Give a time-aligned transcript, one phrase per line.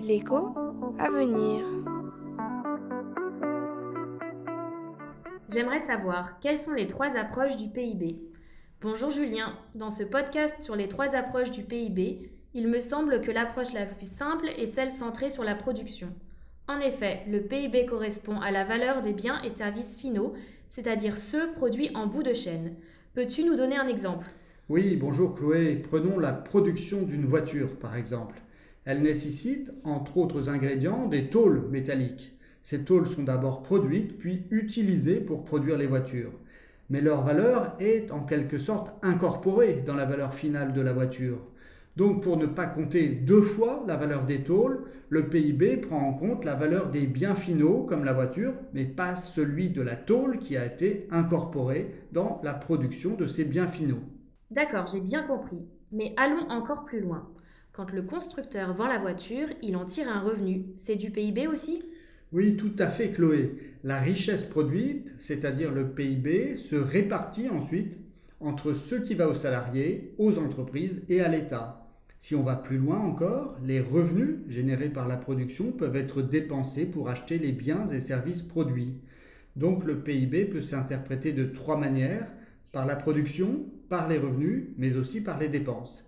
[0.00, 0.54] L'écho
[0.98, 1.64] à venir.
[5.48, 8.18] J'aimerais savoir quelles sont les trois approches du PIB.
[8.80, 13.30] Bonjour Julien, dans ce podcast sur les trois approches du PIB, il me semble que
[13.30, 16.12] l'approche la plus simple est celle centrée sur la production.
[16.68, 20.34] En effet, le PIB correspond à la valeur des biens et services finaux,
[20.68, 22.76] c'est-à-dire ceux produits en bout de chaîne.
[23.14, 24.26] Peux-tu nous donner un exemple?
[24.68, 25.76] Oui, bonjour Chloé.
[25.76, 28.42] Prenons la production d'une voiture, par exemple.
[28.84, 32.36] Elle nécessite, entre autres ingrédients, des tôles métalliques.
[32.62, 36.32] Ces tôles sont d'abord produites, puis utilisées pour produire les voitures.
[36.90, 41.38] Mais leur valeur est en quelque sorte incorporée dans la valeur finale de la voiture.
[41.96, 46.12] Donc pour ne pas compter deux fois la valeur des tôles, le PIB prend en
[46.12, 50.40] compte la valeur des biens finaux comme la voiture, mais pas celui de la tôle
[50.40, 54.02] qui a été incorporée dans la production de ces biens finaux.
[54.50, 55.58] D'accord, j'ai bien compris.
[55.92, 57.28] Mais allons encore plus loin.
[57.72, 60.66] Quand le constructeur vend la voiture, il en tire un revenu.
[60.76, 61.82] C'est du PIB aussi?
[62.32, 63.56] Oui, tout à fait, Chloé.
[63.84, 67.98] La richesse produite, c'est-à-dire le PIB, se répartit ensuite
[68.40, 71.86] entre ce qui va aux salariés, aux entreprises et à l'État.
[72.18, 76.86] Si on va plus loin encore, les revenus générés par la production peuvent être dépensés
[76.86, 78.94] pour acheter les biens et services produits.
[79.54, 82.26] Donc le PIB peut s'interpréter de trois manières,
[82.76, 86.04] par la production, par les revenus, mais aussi par les dépenses.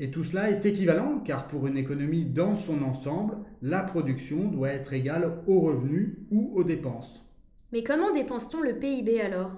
[0.00, 4.70] Et tout cela est équivalent car pour une économie dans son ensemble, la production doit
[4.70, 7.24] être égale aux revenus ou aux dépenses.
[7.70, 9.52] Mais comment dépense-t-on le PIB alors?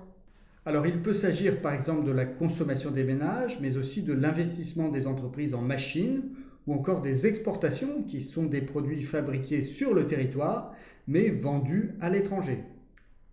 [0.66, 4.90] Alors il peut s'agir par exemple de la consommation des ménages, mais aussi de l'investissement
[4.90, 6.24] des entreprises en machines
[6.66, 10.74] ou encore des exportations qui sont des produits fabriqués sur le territoire
[11.06, 12.64] mais vendus à l'étranger.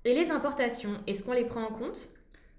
[0.05, 2.09] Et les importations, est-ce qu'on les prend en compte?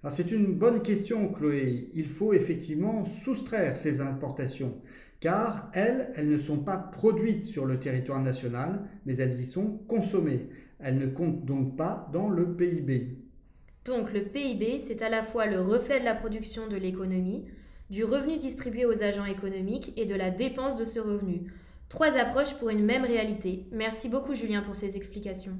[0.07, 1.89] C'est une bonne question Chloé.
[1.93, 4.75] Il faut effectivement soustraire ces importations
[5.19, 9.79] car elles, elles ne sont pas produites sur le territoire national mais elles y sont
[9.87, 10.47] consommées.
[10.79, 13.17] Elles ne comptent donc pas dans le PIB.
[13.83, 17.45] Donc le PIB, c'est à la fois le reflet de la production de l'économie,
[17.89, 21.51] du revenu distribué aux agents économiques et de la dépense de ce revenu.
[21.89, 23.65] Trois approches pour une même réalité.
[23.71, 25.57] Merci beaucoup Julien pour ces explications.